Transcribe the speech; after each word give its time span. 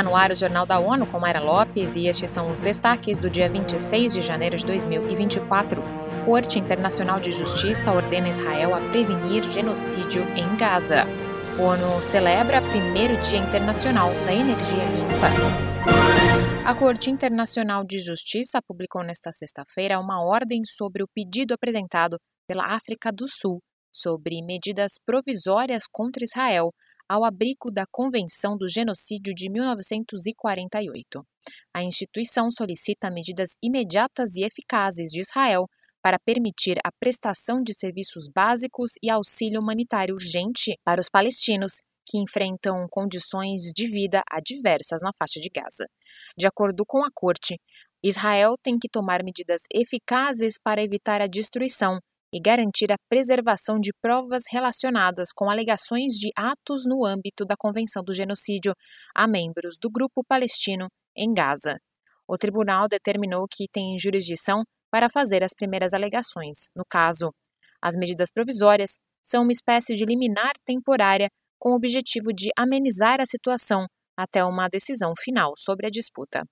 Está 0.00 0.10
no 0.10 0.16
ar 0.16 0.30
o 0.30 0.34
Jornal 0.34 0.64
da 0.64 0.78
ONU 0.78 1.04
com 1.04 1.20
Mayra 1.20 1.40
Lopes 1.40 1.94
e 1.94 2.06
estes 2.06 2.30
são 2.30 2.50
os 2.50 2.58
destaques 2.58 3.18
do 3.18 3.28
dia 3.28 3.50
26 3.50 4.14
de 4.14 4.22
janeiro 4.22 4.56
de 4.56 4.64
2024. 4.64 5.82
Corte 6.24 6.58
Internacional 6.58 7.20
de 7.20 7.30
Justiça 7.30 7.92
ordena 7.92 8.30
Israel 8.30 8.74
a 8.74 8.80
prevenir 8.80 9.44
genocídio 9.44 10.22
em 10.34 10.56
Gaza. 10.56 11.04
O 11.58 11.64
ONU 11.64 12.02
celebra 12.02 12.62
primeiro 12.62 13.20
Dia 13.20 13.40
Internacional 13.40 14.08
da 14.24 14.32
Energia 14.32 14.84
Limpa. 14.86 15.28
A 16.64 16.74
Corte 16.74 17.10
Internacional 17.10 17.84
de 17.84 17.98
Justiça 17.98 18.58
publicou 18.66 19.04
nesta 19.04 19.30
sexta-feira 19.30 20.00
uma 20.00 20.24
ordem 20.24 20.62
sobre 20.64 21.02
o 21.02 21.08
pedido 21.14 21.52
apresentado 21.52 22.16
pela 22.48 22.74
África 22.74 23.12
do 23.12 23.26
Sul 23.28 23.60
sobre 23.92 24.42
medidas 24.42 24.92
provisórias 25.04 25.82
contra 25.90 26.24
Israel 26.24 26.70
ao 27.10 27.24
abrigo 27.24 27.72
da 27.72 27.84
Convenção 27.90 28.56
do 28.56 28.68
Genocídio 28.68 29.34
de 29.34 29.50
1948. 29.50 31.26
A 31.74 31.82
instituição 31.82 32.52
solicita 32.52 33.10
medidas 33.10 33.56
imediatas 33.60 34.36
e 34.36 34.44
eficazes 34.44 35.10
de 35.10 35.18
Israel 35.18 35.66
para 36.00 36.20
permitir 36.24 36.78
a 36.84 36.92
prestação 37.00 37.64
de 37.64 37.74
serviços 37.74 38.28
básicos 38.32 38.92
e 39.02 39.10
auxílio 39.10 39.60
humanitário 39.60 40.14
urgente 40.14 40.78
para 40.84 41.00
os 41.00 41.08
palestinos 41.08 41.82
que 42.08 42.16
enfrentam 42.16 42.86
condições 42.88 43.72
de 43.74 43.86
vida 43.88 44.22
adversas 44.30 45.00
na 45.02 45.10
faixa 45.18 45.40
de 45.40 45.50
Gaza. 45.52 45.88
De 46.38 46.46
acordo 46.46 46.86
com 46.86 47.02
a 47.02 47.10
corte, 47.12 47.58
Israel 48.04 48.54
tem 48.62 48.78
que 48.78 48.88
tomar 48.88 49.24
medidas 49.24 49.62
eficazes 49.74 50.54
para 50.62 50.80
evitar 50.80 51.20
a 51.20 51.26
destruição 51.26 51.98
e 52.32 52.40
garantir 52.40 52.92
a 52.92 52.96
preservação 53.08 53.76
de 53.80 53.90
provas 54.00 54.44
relacionadas 54.50 55.30
com 55.34 55.50
alegações 55.50 56.14
de 56.14 56.30
atos 56.36 56.84
no 56.86 57.04
âmbito 57.04 57.44
da 57.44 57.56
Convenção 57.58 58.02
do 58.02 58.12
Genocídio 58.12 58.72
a 59.14 59.26
membros 59.26 59.76
do 59.80 59.90
grupo 59.90 60.22
palestino 60.26 60.86
em 61.16 61.32
Gaza. 61.32 61.78
O 62.28 62.36
tribunal 62.36 62.86
determinou 62.88 63.46
que 63.50 63.66
tem 63.72 63.98
jurisdição 63.98 64.62
para 64.90 65.10
fazer 65.10 65.42
as 65.42 65.52
primeiras 65.54 65.92
alegações. 65.92 66.70
No 66.76 66.84
caso, 66.88 67.32
as 67.82 67.96
medidas 67.96 68.28
provisórias 68.32 68.94
são 69.24 69.42
uma 69.42 69.52
espécie 69.52 69.94
de 69.94 70.04
liminar 70.04 70.52
temporária 70.64 71.28
com 71.58 71.70
o 71.70 71.76
objetivo 71.76 72.32
de 72.32 72.50
amenizar 72.56 73.20
a 73.20 73.26
situação 73.26 73.86
até 74.16 74.44
uma 74.44 74.68
decisão 74.68 75.12
final 75.16 75.52
sobre 75.56 75.86
a 75.86 75.90
disputa. 75.90 76.44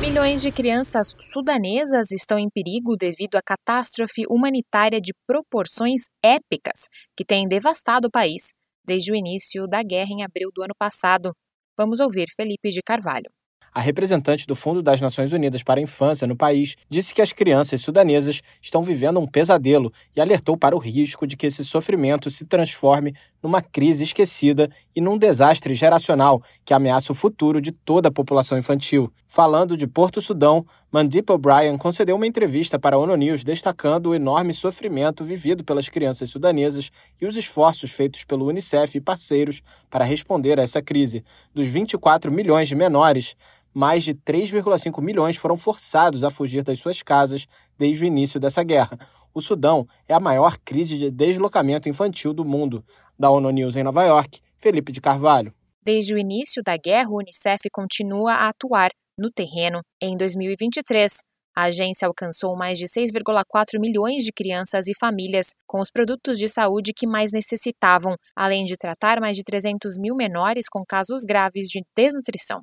Milhões 0.00 0.42
de 0.42 0.52
crianças 0.52 1.12
sudanesas 1.20 2.12
estão 2.12 2.38
em 2.38 2.48
perigo 2.48 2.94
devido 2.96 3.34
à 3.34 3.42
catástrofe 3.42 4.22
humanitária 4.30 5.00
de 5.00 5.12
proporções 5.26 6.02
épicas 6.24 6.88
que 7.16 7.24
tem 7.24 7.48
devastado 7.48 8.06
o 8.06 8.10
país 8.10 8.52
desde 8.86 9.10
o 9.10 9.16
início 9.16 9.66
da 9.66 9.82
guerra 9.82 10.10
em 10.10 10.22
abril 10.22 10.50
do 10.54 10.62
ano 10.62 10.74
passado. 10.78 11.32
Vamos 11.76 11.98
ouvir 11.98 12.28
Felipe 12.36 12.70
de 12.70 12.80
Carvalho. 12.80 13.28
A 13.74 13.80
representante 13.80 14.46
do 14.46 14.56
Fundo 14.56 14.82
das 14.82 15.00
Nações 15.00 15.32
Unidas 15.32 15.62
para 15.62 15.78
a 15.78 15.82
Infância 15.82 16.26
no 16.26 16.36
país 16.36 16.76
disse 16.88 17.14
que 17.14 17.22
as 17.22 17.32
crianças 17.32 17.80
sudanesas 17.80 18.42
estão 18.60 18.82
vivendo 18.82 19.20
um 19.20 19.26
pesadelo 19.26 19.92
e 20.16 20.20
alertou 20.20 20.56
para 20.56 20.74
o 20.74 20.78
risco 20.78 21.26
de 21.26 21.36
que 21.36 21.46
esse 21.46 21.64
sofrimento 21.64 22.30
se 22.30 22.44
transforme 22.44 23.14
numa 23.42 23.62
crise 23.62 24.04
esquecida 24.04 24.68
e 24.94 25.00
num 25.00 25.16
desastre 25.16 25.74
geracional 25.74 26.42
que 26.64 26.74
ameaça 26.74 27.12
o 27.12 27.14
futuro 27.14 27.60
de 27.60 27.72
toda 27.72 28.08
a 28.08 28.12
população 28.12 28.58
infantil. 28.58 29.12
Falando 29.26 29.76
de 29.76 29.86
Porto 29.86 30.20
Sudão, 30.20 30.66
Mandip 30.90 31.30
O'Brien 31.30 31.76
concedeu 31.76 32.16
uma 32.16 32.26
entrevista 32.26 32.78
para 32.78 32.96
a 32.96 32.98
ONU 32.98 33.14
News 33.14 33.44
destacando 33.44 34.06
o 34.06 34.14
enorme 34.14 34.54
sofrimento 34.54 35.22
vivido 35.22 35.62
pelas 35.62 35.88
crianças 35.88 36.30
sudanesas 36.30 36.90
e 37.20 37.26
os 37.26 37.36
esforços 37.36 37.92
feitos 37.92 38.24
pelo 38.24 38.46
Unicef 38.46 38.96
e 38.96 39.00
parceiros 39.00 39.62
para 39.90 40.04
responder 40.04 40.58
a 40.58 40.62
essa 40.62 40.80
crise. 40.80 41.22
Dos 41.54 41.66
24 41.66 42.32
milhões 42.32 42.68
de 42.68 42.74
menores, 42.74 43.36
mais 43.78 44.02
de 44.02 44.12
3,5 44.12 45.00
milhões 45.00 45.36
foram 45.36 45.56
forçados 45.56 46.24
a 46.24 46.30
fugir 46.30 46.64
das 46.64 46.80
suas 46.80 47.00
casas 47.00 47.46
desde 47.78 48.02
o 48.02 48.06
início 48.08 48.40
dessa 48.40 48.64
guerra. 48.64 48.98
O 49.32 49.40
Sudão 49.40 49.86
é 50.08 50.14
a 50.14 50.18
maior 50.18 50.58
crise 50.64 50.98
de 50.98 51.12
deslocamento 51.12 51.88
infantil 51.88 52.34
do 52.34 52.44
mundo. 52.44 52.84
Da 53.16 53.30
ONU 53.30 53.50
News 53.50 53.76
em 53.76 53.84
Nova 53.84 54.02
York, 54.02 54.40
Felipe 54.56 54.90
de 54.90 55.00
Carvalho. 55.00 55.54
Desde 55.80 56.12
o 56.12 56.18
início 56.18 56.60
da 56.60 56.76
guerra, 56.76 57.08
o 57.08 57.18
Unicef 57.18 57.70
continua 57.70 58.32
a 58.32 58.48
atuar 58.48 58.90
no 59.16 59.30
terreno. 59.30 59.80
Em 60.02 60.16
2023, 60.16 61.18
a 61.56 61.66
agência 61.66 62.08
alcançou 62.08 62.56
mais 62.56 62.80
de 62.80 62.86
6,4 62.86 63.78
milhões 63.78 64.24
de 64.24 64.32
crianças 64.32 64.88
e 64.88 64.92
famílias 64.98 65.54
com 65.68 65.78
os 65.78 65.88
produtos 65.88 66.36
de 66.36 66.48
saúde 66.48 66.92
que 66.92 67.06
mais 67.06 67.30
necessitavam, 67.30 68.16
além 68.34 68.64
de 68.64 68.76
tratar 68.76 69.20
mais 69.20 69.36
de 69.36 69.44
300 69.44 69.96
mil 69.96 70.16
menores 70.16 70.64
com 70.68 70.82
casos 70.84 71.22
graves 71.22 71.68
de 71.68 71.80
desnutrição. 71.96 72.62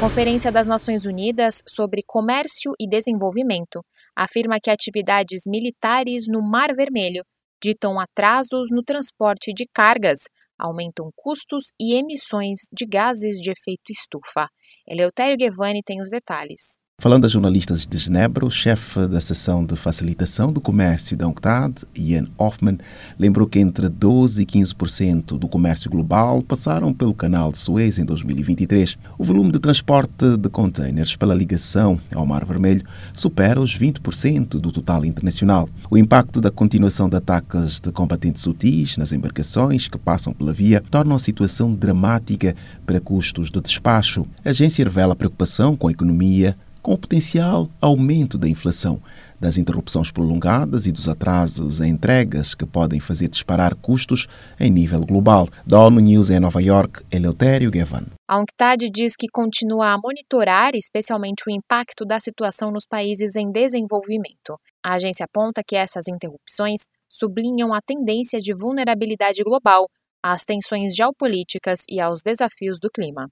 Conferência 0.00 0.52
das 0.52 0.68
Nações 0.68 1.06
Unidas 1.06 1.60
sobre 1.68 2.04
Comércio 2.06 2.70
e 2.78 2.88
Desenvolvimento 2.88 3.84
afirma 4.14 4.58
que 4.62 4.70
atividades 4.70 5.40
militares 5.44 6.26
no 6.28 6.40
Mar 6.40 6.72
Vermelho 6.72 7.24
ditam 7.60 7.98
atrasos 7.98 8.68
no 8.70 8.84
transporte 8.84 9.52
de 9.52 9.66
cargas, 9.74 10.20
aumentam 10.56 11.10
custos 11.16 11.64
e 11.80 11.98
emissões 11.98 12.60
de 12.72 12.86
gases 12.86 13.38
de 13.40 13.50
efeito 13.50 13.90
estufa. 13.90 14.46
Eleutério 14.86 15.36
Guevani 15.36 15.82
tem 15.84 16.00
os 16.00 16.10
detalhes. 16.10 16.78
Falando 17.00 17.26
a 17.26 17.28
jornalistas 17.28 17.86
de 17.86 17.96
Genebra, 17.96 18.44
o 18.44 18.50
chefe 18.50 19.06
da 19.06 19.20
seção 19.20 19.64
de 19.64 19.76
facilitação 19.76 20.52
do 20.52 20.60
comércio 20.60 21.16
da 21.16 21.28
UNCTAD, 21.28 21.84
Ian 21.94 22.26
Hoffman, 22.36 22.76
lembrou 23.16 23.46
que 23.46 23.60
entre 23.60 23.88
12% 23.88 24.40
e 24.40 24.44
15% 24.44 25.38
do 25.38 25.46
comércio 25.46 25.88
global 25.88 26.42
passaram 26.42 26.92
pelo 26.92 27.14
canal 27.14 27.52
de 27.52 27.58
Suez 27.58 27.98
em 27.98 28.04
2023. 28.04 28.98
O 29.16 29.22
volume 29.22 29.52
de 29.52 29.60
transporte 29.60 30.36
de 30.36 30.48
contêineres 30.48 31.14
pela 31.14 31.36
ligação 31.36 32.00
ao 32.12 32.26
Mar 32.26 32.44
Vermelho 32.44 32.84
supera 33.14 33.60
os 33.60 33.78
20% 33.78 34.58
do 34.58 34.72
total 34.72 35.04
internacional. 35.04 35.68
O 35.88 35.96
impacto 35.96 36.40
da 36.40 36.50
continuação 36.50 37.08
de 37.08 37.14
ataques 37.14 37.78
de 37.78 37.92
combatentes 37.92 38.42
sutis 38.42 38.96
nas 38.96 39.12
embarcações 39.12 39.86
que 39.86 39.98
passam 39.98 40.32
pela 40.32 40.52
via 40.52 40.82
torna 40.90 41.14
a 41.14 41.18
situação 41.20 41.72
dramática 41.72 42.56
para 42.84 43.00
custos 43.00 43.52
de 43.52 43.60
despacho. 43.60 44.26
A 44.44 44.50
agência 44.50 44.84
revela 44.84 45.14
preocupação 45.14 45.76
com 45.76 45.86
a 45.86 45.92
economia 45.92 46.56
com 46.88 46.94
o 46.94 46.98
potencial 46.98 47.68
aumento 47.82 48.38
da 48.38 48.48
inflação, 48.48 48.98
das 49.38 49.58
interrupções 49.58 50.10
prolongadas 50.10 50.86
e 50.86 50.90
dos 50.90 51.06
atrasos 51.06 51.82
em 51.82 51.90
entregas 51.90 52.54
que 52.54 52.64
podem 52.64 52.98
fazer 52.98 53.28
disparar 53.28 53.74
custos 53.74 54.26
em 54.58 54.70
nível 54.70 55.04
global. 55.04 55.46
Da 55.66 55.78
ONU 55.80 56.00
News 56.00 56.30
em 56.30 56.40
Nova 56.40 56.62
York, 56.62 57.04
Eleutério 57.12 57.70
Gavan. 57.70 58.06
A 58.26 58.40
UNCTAD 58.40 58.88
diz 58.90 59.12
que 59.16 59.26
continua 59.30 59.92
a 59.92 59.98
monitorar 60.02 60.70
especialmente 60.74 61.42
o 61.46 61.52
impacto 61.52 62.06
da 62.06 62.18
situação 62.18 62.70
nos 62.70 62.86
países 62.86 63.36
em 63.36 63.52
desenvolvimento. 63.52 64.58
A 64.82 64.94
agência 64.94 65.26
aponta 65.26 65.60
que 65.62 65.76
essas 65.76 66.08
interrupções 66.08 66.84
sublinham 67.06 67.74
a 67.74 67.82
tendência 67.82 68.38
de 68.38 68.54
vulnerabilidade 68.54 69.42
global, 69.42 69.88
às 70.22 70.42
tensões 70.42 70.94
geopolíticas 70.96 71.80
e 71.86 72.00
aos 72.00 72.22
desafios 72.24 72.78
do 72.80 72.88
clima. 72.90 73.28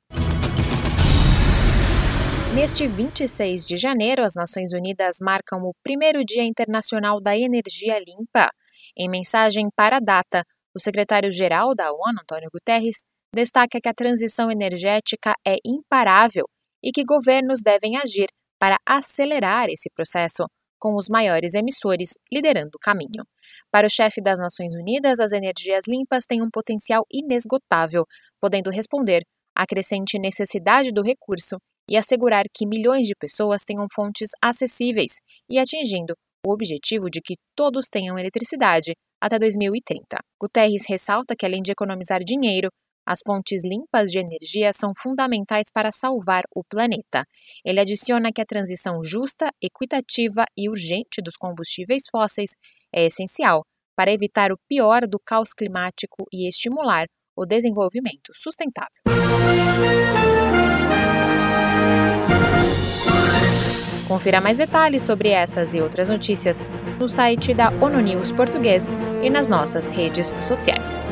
Neste 2.57 2.89
26 2.89 3.67
de 3.67 3.77
janeiro, 3.77 4.25
as 4.25 4.33
Nações 4.35 4.73
Unidas 4.73 5.17
marcam 5.21 5.59
o 5.59 5.75
primeiro 5.83 6.25
Dia 6.25 6.43
Internacional 6.43 7.21
da 7.21 7.37
Energia 7.37 7.99
Limpa. 7.99 8.49
Em 8.97 9.11
mensagem 9.11 9.69
para 9.77 9.99
a 9.99 10.01
data, 10.01 10.43
o 10.75 10.81
secretário-geral 10.81 11.75
da 11.75 11.93
ONU, 11.93 12.19
Antônio 12.23 12.49
Guterres, 12.51 13.05
destaca 13.35 13.79
que 13.79 13.89
a 13.91 13.93
transição 13.93 14.51
energética 14.51 15.35
é 15.47 15.57
imparável 15.67 16.47
e 16.83 16.93
que 16.93 17.05
governos 17.05 17.61
devem 17.63 17.99
agir 17.99 18.29
para 18.59 18.79
acelerar 18.89 19.69
esse 19.69 19.91
processo, 19.95 20.47
com 20.81 20.97
os 20.97 21.11
maiores 21.11 21.53
emissores 21.53 22.15
liderando 22.33 22.71
o 22.77 22.81
caminho. 22.81 23.23
Para 23.71 23.87
o 23.87 23.91
chefe 23.91 24.23
das 24.23 24.39
Nações 24.39 24.75
Unidas, 24.75 25.21
as 25.21 25.33
energias 25.33 25.85
limpas 25.87 26.25
têm 26.25 26.41
um 26.41 26.49
potencial 26.51 27.05
inesgotável, 27.13 28.07
podendo 28.41 28.71
responder 28.71 29.25
à 29.55 29.67
crescente 29.67 30.19
necessidade 30.19 30.89
do 30.91 31.03
recurso 31.03 31.59
e 31.89 31.97
assegurar 31.97 32.45
que 32.53 32.67
milhões 32.67 33.07
de 33.07 33.15
pessoas 33.19 33.63
tenham 33.65 33.87
fontes 33.95 34.31
acessíveis 34.43 35.21
e 35.49 35.59
atingindo 35.59 36.15
o 36.47 36.53
objetivo 36.53 37.11
de 37.11 37.21
que 37.21 37.35
todos 37.57 37.87
tenham 37.89 38.19
eletricidade 38.19 38.93
até 39.21 39.39
2030. 39.39 40.19
Guterres 40.41 40.85
ressalta 40.89 41.35
que, 41.37 41.47
além 41.47 41.63
de 41.63 41.73
economizar 41.73 42.21
dinheiro, 42.21 42.69
as 43.07 43.21
fontes 43.25 43.63
limpas 43.65 44.11
de 44.11 44.19
energia 44.19 44.73
são 44.73 44.91
fundamentais 45.01 45.67
para 45.73 45.93
salvar 45.93 46.43
o 46.55 46.65
planeta. 46.65 47.25
Ele 47.65 47.81
adiciona 47.81 48.33
que 48.33 48.41
a 48.41 48.47
transição 48.47 49.03
justa, 49.03 49.51
equitativa 49.63 50.45
e 50.57 50.69
urgente 50.69 51.23
dos 51.23 51.37
combustíveis 51.37 52.03
fósseis 52.11 52.51
é 52.93 53.07
essencial 53.07 53.63
para 53.97 54.13
evitar 54.13 54.51
o 54.53 54.59
pior 54.69 55.03
do 55.07 55.19
caos 55.25 55.51
climático 55.57 56.25
e 56.33 56.49
estimular 56.49 57.07
o 57.37 57.47
desenvolvimento 57.47 58.33
sustentável. 58.35 59.03
Confira 64.07 64.41
mais 64.41 64.59
detalhes 64.59 65.03
sobre 65.03 65.31
essas 65.31 65.75
e 65.75 65.81
outras 65.81 66.09
notícias 66.09 66.67
no 66.99 67.09
site 67.09 67.53
da 67.53 67.71
ONU 67.81 68.01
News 68.01 68.31
Português 68.31 68.95
e 69.23 69.29
nas 69.29 69.49
nossas 69.49 69.91
redes 69.91 70.33
sociais. 70.41 71.09